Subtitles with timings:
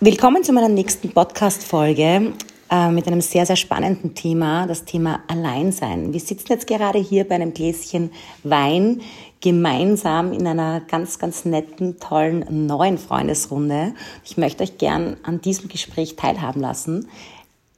[0.00, 2.32] Willkommen zu meiner nächsten Podcast-Folge
[2.70, 6.12] äh, mit einem sehr, sehr spannenden Thema, das Thema Alleinsein.
[6.12, 8.12] Wir sitzen jetzt gerade hier bei einem Gläschen
[8.44, 9.00] Wein
[9.40, 13.92] gemeinsam in einer ganz, ganz netten, tollen neuen Freundesrunde.
[14.24, 17.08] Ich möchte euch gern an diesem Gespräch teilhaben lassen.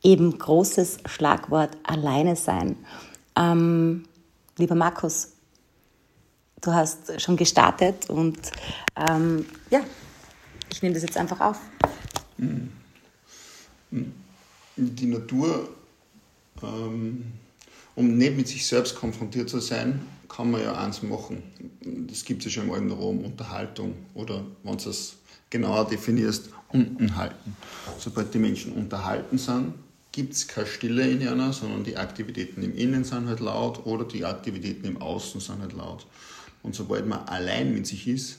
[0.02, 2.77] Eben großes Schlagwort Alleine sein.
[3.34, 4.05] Ähm,
[4.59, 5.32] lieber Markus,
[6.61, 8.39] du hast schon gestartet und
[9.09, 9.80] ähm, ja,
[10.71, 11.59] ich nehme das jetzt einfach auf.
[14.76, 15.68] Die Natur,
[16.63, 17.25] ähm,
[17.94, 21.43] um nicht mit sich selbst konfrontiert zu sein, kann man ja eins machen.
[22.08, 25.16] Das gibt es ja schon im alten Rom, Unterhaltung oder, wenn du es
[25.50, 27.57] genauer definierst, unten halten.
[27.99, 29.75] Sobald die Menschen unterhalten sind,
[30.13, 34.05] gibt es keine Stille in einer, sondern die Aktivitäten im Innen sind halt laut oder
[34.05, 36.06] die Aktivitäten im Außen sind halt laut.
[36.62, 38.38] Und sobald man allein mit sich ist,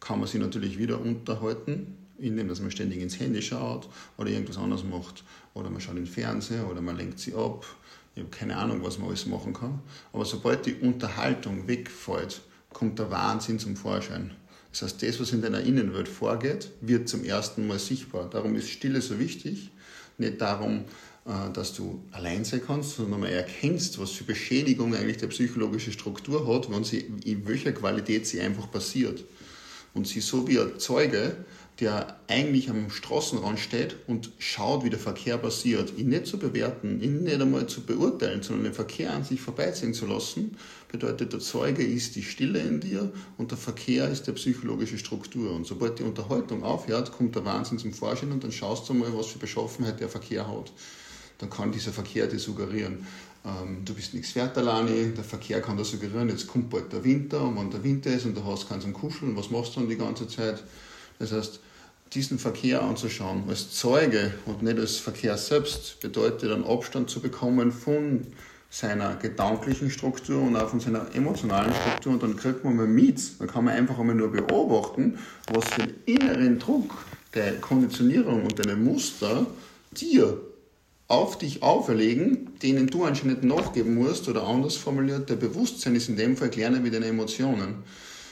[0.00, 4.58] kann man sich natürlich wieder unterhalten, indem dass man ständig ins Handy schaut oder irgendwas
[4.58, 5.24] anderes macht.
[5.54, 7.66] Oder man schaut in den Fernseher oder man lenkt sie ab.
[8.14, 9.80] Ich habe keine Ahnung, was man alles machen kann.
[10.12, 12.42] Aber sobald die Unterhaltung wegfällt,
[12.72, 14.32] kommt der Wahnsinn zum Vorschein.
[14.70, 18.28] Das heißt, das, was in deiner Innenwelt vorgeht, wird zum ersten Mal sichtbar.
[18.30, 19.70] Darum ist Stille so wichtig.
[20.18, 20.84] Nicht darum,
[21.26, 25.92] äh, dass du allein sein kannst, sondern man erkennst, was für Beschädigung eigentlich der psychologische
[25.92, 29.24] Struktur hat, wenn sie, in welcher Qualität sie einfach passiert.
[29.94, 31.36] Und sie so wie ein Zeuge,
[31.80, 37.02] der eigentlich am Straßenrand steht und schaut, wie der Verkehr passiert, ihn nicht zu bewerten,
[37.02, 40.56] ihn nicht einmal zu beurteilen, sondern den Verkehr an sich vorbeiziehen zu lassen,
[40.90, 45.52] bedeutet, der Zeuge ist die Stille in dir und der Verkehr ist der psychologische Struktur.
[45.52, 49.16] Und sobald die Unterhaltung aufhört, kommt der Wahnsinn zum Vorschein und dann schaust du mal,
[49.16, 50.72] was für Beschaffenheit der Verkehr hat.
[51.38, 53.06] Dann kann dieser Verkehr dir suggerieren,
[53.44, 57.02] ähm, du bist nichts wert alleine, der Verkehr kann dir suggerieren, jetzt kommt bald der
[57.02, 59.88] Winter und wenn der Winter ist und du hast keinen Kuscheln, was machst du dann
[59.88, 60.62] die ganze Zeit?
[61.18, 61.60] Das heißt,
[62.14, 67.72] diesen Verkehr anzuschauen als Zeuge und nicht als Verkehr selbst bedeutet dann Abstand zu bekommen
[67.72, 68.26] von
[68.70, 73.40] seiner gedanklichen Struktur und auch von seiner emotionalen Struktur und dann kriegt man mal mit,
[73.40, 75.18] dann kann man einfach einmal nur beobachten,
[75.52, 77.04] was für einen inneren Druck
[77.34, 79.46] der Konditionierung und deine Muster
[79.90, 80.38] dir
[81.12, 86.16] auf dich auferlegen, denen du anscheinend nachgeben musst oder anders formuliert, der Bewusstsein ist in
[86.16, 87.84] dem Fall kleiner wie deine Emotionen.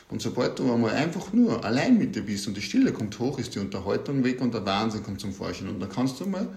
[0.08, 3.38] Und sobald du einmal einfach nur allein mit dir bist und die Stille kommt hoch,
[3.38, 5.69] ist die Unterhaltung weg und der Wahnsinn kommt zum Vorschein.
[5.69, 6.48] Und dann kannst du mal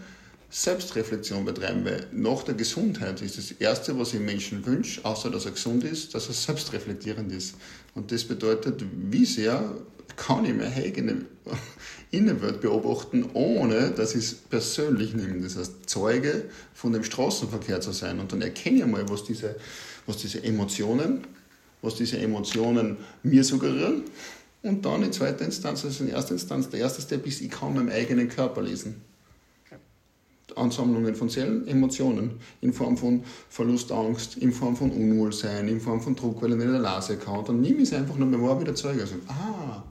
[0.50, 5.44] Selbstreflexion betreiben, weil nach der Gesundheit ist das Erste, was ich Menschen wünsche, außer dass
[5.46, 7.56] er gesund ist, dass er selbstreflektierend ist.
[7.96, 9.76] Und das bedeutet, wie sehr
[10.16, 11.26] kann ich meine eigene
[12.12, 15.42] Innenwelt beobachten, ohne dass ich es persönlich nehme.
[15.42, 18.20] Das heißt, Zeuge von dem Straßenverkehr zu sein.
[18.20, 19.56] Und dann erkenne ich mal, was diese,
[20.06, 21.26] was diese Emotionen,
[21.82, 24.04] was diese Emotionen mir suggerieren.
[24.62, 27.74] Und dann in zweiter Instanz, also in erster Instanz, der erste Step ist, ich kann
[27.74, 29.02] meinen eigenen Körper lesen.
[30.56, 36.02] Ansammlungen von Zellen, Emotionen in Form von Verlust, Angst, in Form von Unwohlsein, in Form
[36.02, 37.44] von Druck, weil ich nicht in der Nase kann.
[37.46, 39.02] Dann nehme ich es einfach nur mal wieder Zeuge.
[39.02, 39.84] Also, ah,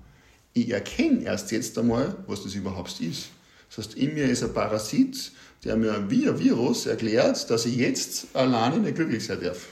[0.55, 3.29] ich erkenne erst jetzt einmal, was das überhaupt ist.
[3.69, 5.33] Das heißt, in mir ist ein Parasit,
[5.65, 9.69] der mir wie ein Virus erklärt, dass ich jetzt alleine nicht glücklich sein darf.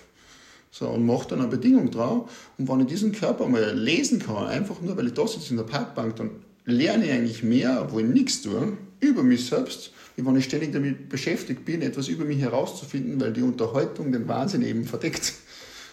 [0.70, 2.30] So, und macht dann eine Bedingung drauf.
[2.56, 5.56] Und wenn ich diesen Körper mal lesen kann, einfach nur, weil ich da sitze in
[5.56, 6.30] der Parkbank, dann
[6.64, 10.72] lerne ich eigentlich mehr, obwohl ich nichts tue, über mich selbst, wie wenn ich ständig
[10.72, 15.34] damit beschäftigt bin, etwas über mich herauszufinden, weil die Unterhaltung den Wahnsinn eben verdeckt.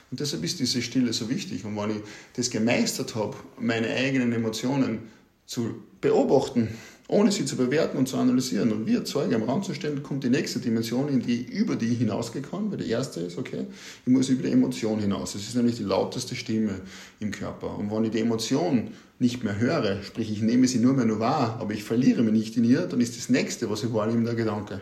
[0.10, 1.66] Und deshalb ist diese Stille so wichtig.
[1.66, 2.02] Und wenn ich
[2.36, 5.00] das gemeistert habe, meine eigenen Emotionen
[5.46, 6.70] zu beobachten,
[7.10, 10.26] ohne sie zu bewerten und zu analysieren und ein Zeuge am Raum zu stellen, kommt
[10.26, 12.70] die nächste Dimension, in die über die hinausgehen kann.
[12.70, 13.66] Weil die erste ist, okay,
[14.06, 15.34] ich muss über die Emotion hinaus.
[15.34, 16.82] Das ist nämlich die lauteste Stimme
[17.20, 17.78] im Körper.
[17.78, 21.20] Und wenn ich die Emotion nicht mehr höre, sprich ich nehme sie nur mehr nur
[21.20, 24.26] wahr, aber ich verliere mich nicht in ihr, dann ist das nächste, was ich wahrnehme,
[24.26, 24.82] der Gedanke.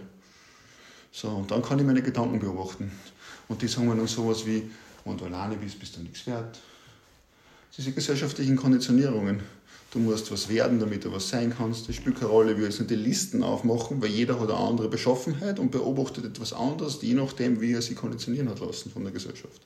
[1.12, 2.92] So, und dann kann ich meine Gedanken beobachten.
[3.47, 4.63] Und die sagen mir dann sowas wie,
[5.06, 6.60] wenn du alleine bist, bist du nichts wert.
[7.78, 9.42] Diese gesellschaftlichen Konditionierungen.
[9.92, 11.88] Du musst was werden, damit du was sein kannst.
[11.88, 12.58] Das spielt keine Rolle.
[12.58, 17.00] Wir jetzt die Listen aufmachen, weil jeder hat eine andere Beschaffenheit und beobachtet etwas anderes,
[17.02, 19.62] je nachdem, wie er sich konditionieren hat lassen von der Gesellschaft.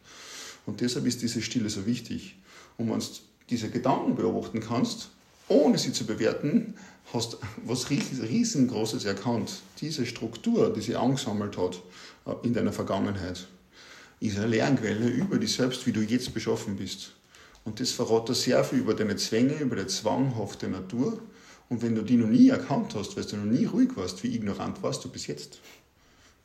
[0.68, 2.36] Und deshalb ist diese Stille so wichtig.
[2.78, 3.06] Und wenn du
[3.50, 5.10] diese Gedanken beobachten kannst,
[5.48, 6.76] ohne sie zu bewerten,
[7.12, 9.62] hast was riesengroßes erkannt.
[9.82, 11.82] Diese Struktur, die sie angesammelt hat
[12.26, 13.48] äh, in deiner Vergangenheit
[14.20, 17.14] ist eine Lernquelle über dich selbst, wie du jetzt beschaffen bist.
[17.64, 21.22] Und das verrät sehr viel über deine Zwänge, über die zwanghafte Natur.
[21.70, 24.36] Und wenn du die noch nie erkannt hast, weil du noch nie ruhig warst, wie
[24.36, 25.60] ignorant warst du bis jetzt?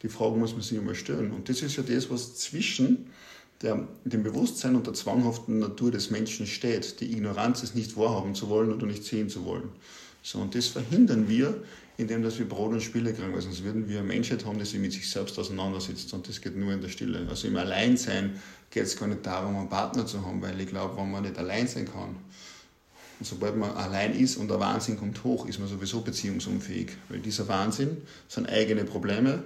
[0.03, 1.33] Die Frage muss man sich immer stellen.
[1.33, 3.07] Und das ist ja das, was zwischen
[3.63, 7.01] der, dem Bewusstsein und der zwanghaften Natur des Menschen steht.
[7.01, 9.71] Die Ignoranz ist nicht wahrhaben zu wollen oder nicht sehen zu wollen.
[10.23, 11.63] So, und das verhindern wir,
[11.97, 14.65] indem dass wir Brot und Spiele kriegen, weil sonst würden wir eine Menschheit haben, die
[14.65, 17.27] sich mit sich selbst auseinandersetzt und das geht nur in der Stille.
[17.29, 20.97] Also im Alleinsein geht es gar nicht darum, einen Partner zu haben, weil ich glaube,
[20.97, 22.17] wenn man nicht allein sein kann,
[23.21, 27.21] und sobald man allein ist und der Wahnsinn kommt hoch, ist man sowieso beziehungsunfähig, weil
[27.21, 29.45] dieser Wahnsinn sind eigene Probleme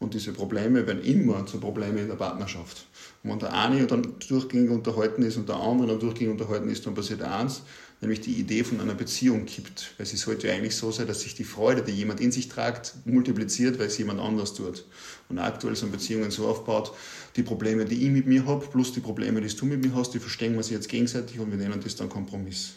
[0.00, 2.86] und diese Probleme werden immer zu Problemen in der Partnerschaft.
[3.22, 6.86] Und wenn der eine dann durchgängig unterhalten ist und der andere dann durchgängig unterhalten ist,
[6.86, 7.62] dann passiert eins,
[8.00, 9.94] nämlich die Idee von einer Beziehung kippt.
[9.96, 12.94] Weil es sollte eigentlich so sein, dass sich die Freude, die jemand in sich tragt,
[13.04, 14.84] multipliziert, weil es jemand anders tut.
[15.28, 16.92] Und aktuell sind Beziehungen so aufgebaut,
[17.36, 20.12] die Probleme, die ich mit mir habe, plus die Probleme, die du mit mir hast,
[20.14, 22.74] die verstehen wir sich jetzt gegenseitig und wir nennen das dann Kompromiss.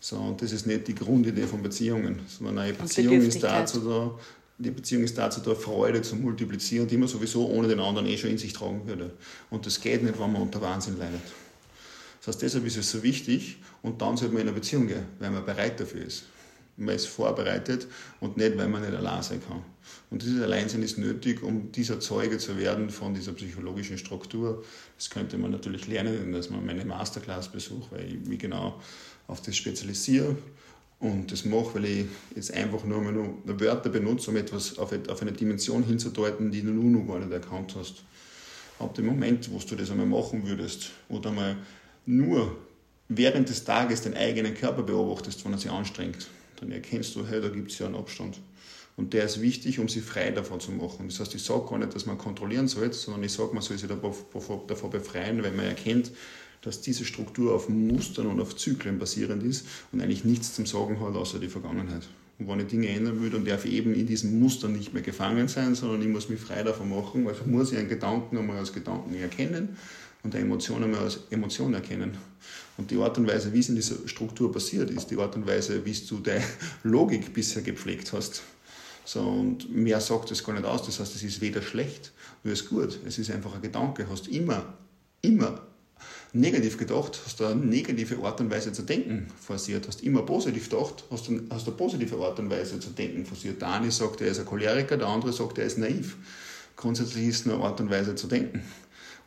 [0.00, 4.18] So, und das ist nicht die Grundidee von Beziehungen, sondern eine Beziehung ist dazu da,
[4.58, 8.16] die Beziehung ist dazu da, Freude zu multiplizieren, die man sowieso ohne den anderen eh
[8.16, 9.12] schon in sich tragen würde.
[9.50, 11.20] Und das geht nicht, wenn man unter Wahnsinn leidet.
[12.26, 15.04] Das heißt, deshalb ist es so wichtig und dann sollte man in eine Beziehung gehen,
[15.20, 16.24] weil man bereit dafür ist.
[16.76, 17.86] Man ist vorbereitet
[18.18, 19.62] und nicht, weil man nicht allein sein kann.
[20.10, 24.64] Und dieses Alleinsein ist nötig, um dieser Zeuge zu werden von dieser psychologischen Struktur.
[24.98, 28.80] Das könnte man natürlich lernen, dass man meine Masterclass besucht, weil ich mich genau
[29.28, 30.36] auf das spezialisiere
[30.98, 35.32] und das mache, weil ich jetzt einfach nur nur Wörter benutze, um etwas auf eine
[35.32, 38.02] Dimension hinzudeuten, die du noch gar nicht erkannt hast.
[38.80, 41.56] Ab dem Moment, wo du das einmal machen würdest oder mal
[42.06, 42.56] nur
[43.08, 46.28] während des Tages den eigenen Körper beobachtest, wenn er sich anstrengt,
[46.60, 48.38] dann erkennst du, hey, da gibt es ja einen Abstand.
[48.96, 51.08] Und der ist wichtig, um sich frei davon zu machen.
[51.08, 53.76] Das heißt, ich sage gar nicht, dass man kontrollieren soll, sondern ich sage, man soll
[53.76, 56.12] sich davor befreien, wenn man erkennt,
[56.62, 60.98] dass diese Struktur auf Mustern und auf Zyklen basierend ist und eigentlich nichts zum Sagen
[61.00, 62.08] hat, außer die Vergangenheit.
[62.38, 65.02] Und wenn ich Dinge ändern will, dann darf ich eben in diesen Mustern nicht mehr
[65.02, 67.28] gefangen sein, sondern ich muss mich frei davon machen.
[67.28, 69.76] Also muss ich einen Gedanken einmal als Gedanken erkennen
[70.26, 72.16] und eine Emotion einmal als Emotion erkennen.
[72.76, 75.46] Und die Art und Weise, wie es in dieser Struktur passiert ist, die Art und
[75.46, 76.44] Weise, wie du deine
[76.82, 78.42] Logik bisher gepflegt hast.
[79.04, 80.84] So, und mehr sagt es gar nicht aus.
[80.84, 82.12] Das heißt, es ist weder schlecht,
[82.42, 82.98] noch ist gut.
[83.06, 84.06] Es ist einfach ein Gedanke.
[84.10, 84.74] Hast immer,
[85.22, 85.62] immer
[86.32, 89.86] negativ gedacht, hast eine negative Art und Weise zu denken forciert.
[89.86, 93.62] Hast immer positiv gedacht, hast du hast eine positive Art und Weise zu denken forciert.
[93.62, 96.16] Der eine sagt, er ist ein Choleriker, der andere sagt, er ist naiv.
[96.74, 98.62] Grundsätzlich ist es eine Art und Weise zu denken.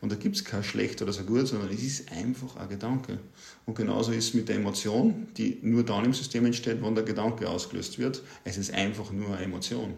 [0.00, 3.18] Und da gibt es kein schlecht oder so gut, sondern es ist einfach ein Gedanke.
[3.66, 7.04] Und genauso ist es mit der Emotion, die nur dann im System entsteht, wenn der
[7.04, 8.22] Gedanke ausgelöst wird.
[8.44, 9.94] Es ist einfach nur eine Emotion.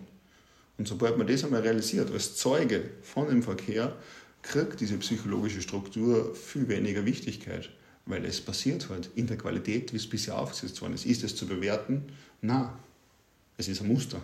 [0.76, 3.96] Und sobald man das einmal realisiert, als Zeuge von dem Verkehr,
[4.42, 7.70] kriegt diese psychologische Struktur viel weniger Wichtigkeit,
[8.06, 11.06] weil es passiert halt in der Qualität, wie es bisher aufgesetzt worden ist.
[11.06, 12.02] Ist es zu bewerten?
[12.40, 12.70] Nein,
[13.56, 14.20] es ist ein Muster.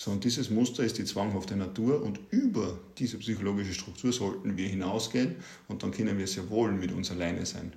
[0.00, 4.68] So, und dieses Muster ist die zwanghafte Natur und über diese psychologische Struktur sollten wir
[4.68, 5.34] hinausgehen
[5.66, 7.72] und dann können wir sehr wohl mit uns alleine sein.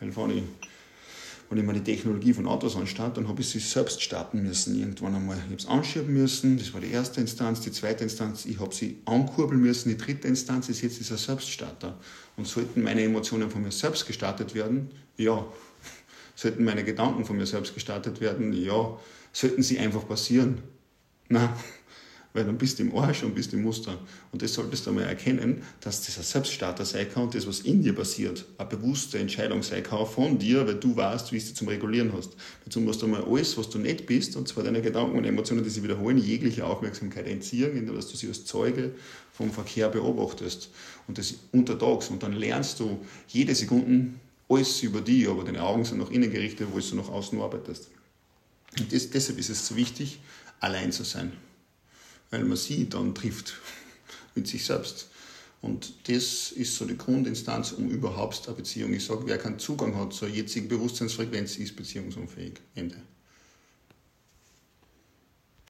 [0.00, 0.42] Weil wenn ich
[1.50, 4.78] wenn ich mir die Technologie von Autos anstatt, dann habe ich sie selbst starten müssen.
[4.78, 5.36] Irgendwann einmal.
[5.36, 8.74] Ich habe es anschieben müssen, das war die erste Instanz, die zweite Instanz, ich habe
[8.74, 11.98] sie ankurbeln müssen, die dritte Instanz ist jetzt dieser Selbststarter.
[12.38, 14.90] Und sollten meine Emotionen von mir selbst gestartet werden?
[15.18, 15.44] Ja.
[16.36, 18.54] Sollten meine Gedanken von mir selbst gestartet werden?
[18.54, 18.98] Ja.
[19.34, 20.62] Sollten sie einfach passieren?
[21.28, 21.50] Nein
[22.34, 23.96] weil dann bist du im Arsch und bist im Muster.
[24.32, 27.60] Und das solltest du einmal erkennen, dass das ein Selbststarter sein kann und das, was
[27.60, 31.46] in dir passiert, eine bewusste Entscheidung sein kann von dir, weil du weißt, wie es
[31.46, 32.32] dir zum Regulieren hast.
[32.64, 35.62] Dazu musst du einmal alles, was du nicht bist, und zwar deine Gedanken und Emotionen,
[35.62, 38.90] die sich wiederholen, jegliche Aufmerksamkeit entziehen, indem du sie als Zeuge
[39.32, 40.70] vom Verkehr beobachtest.
[41.06, 42.08] Und das untertags.
[42.08, 42.98] Und dann lernst du
[43.28, 44.08] jede Sekunde
[44.48, 47.93] alles über dich, aber deine Augen sind nach innen gerichtet, wo du nach außen arbeitest.
[48.78, 50.20] Und das, deshalb ist es so wichtig,
[50.60, 51.32] allein zu sein
[52.34, 53.54] weil man sie dann trifft
[54.34, 55.08] mit sich selbst.
[55.62, 58.92] Und das ist so die Grundinstanz, um überhaupt eine Beziehung.
[58.92, 62.54] Ich sage, wer keinen Zugang hat zur jetzigen Bewusstseinsfrequenz, ist beziehungsunfähig.
[62.74, 62.96] Ende.